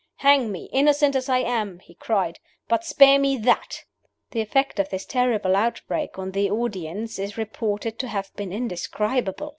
[0.15, 3.83] "Hang me, innocent as I am!" he cried, "but spare me that!"
[4.31, 9.49] The effect of this terrible outbreak on the audience is reported to have been indescribable.